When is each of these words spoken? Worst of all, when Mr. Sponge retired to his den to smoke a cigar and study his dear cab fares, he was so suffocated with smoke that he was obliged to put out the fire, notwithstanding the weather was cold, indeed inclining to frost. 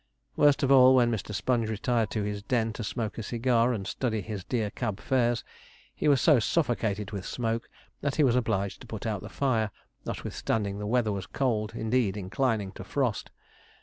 Worst 0.35 0.63
of 0.63 0.71
all, 0.71 0.95
when 0.95 1.11
Mr. 1.11 1.31
Sponge 1.31 1.69
retired 1.69 2.09
to 2.09 2.23
his 2.23 2.41
den 2.41 2.73
to 2.73 2.83
smoke 2.83 3.19
a 3.19 3.21
cigar 3.21 3.71
and 3.71 3.85
study 3.85 4.21
his 4.21 4.43
dear 4.43 4.71
cab 4.71 4.99
fares, 4.99 5.43
he 5.93 6.07
was 6.07 6.19
so 6.19 6.39
suffocated 6.39 7.11
with 7.11 7.23
smoke 7.23 7.69
that 8.01 8.15
he 8.15 8.23
was 8.23 8.35
obliged 8.35 8.81
to 8.81 8.87
put 8.87 9.05
out 9.05 9.21
the 9.21 9.29
fire, 9.29 9.69
notwithstanding 10.03 10.79
the 10.79 10.87
weather 10.87 11.11
was 11.11 11.27
cold, 11.27 11.73
indeed 11.75 12.17
inclining 12.17 12.71
to 12.71 12.83
frost. 12.83 13.29